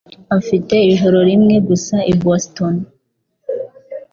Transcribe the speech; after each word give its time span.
afite 0.37 0.75
ijoro 0.91 1.17
rimwe 1.29 1.55
gusa 1.67 1.95
i 2.11 2.13
Boston 2.23 2.75